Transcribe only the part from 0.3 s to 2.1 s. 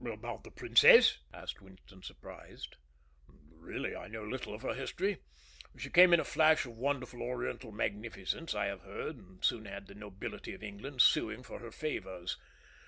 the Princess?" asked Winston,